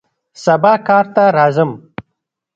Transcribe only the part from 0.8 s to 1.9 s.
کار ته راځم